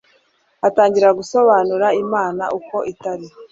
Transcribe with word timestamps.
Atangira 0.67 1.09
gusobanura 1.19 1.87
Imana 2.03 2.43
uko 2.57 2.75
itari, 2.91 3.27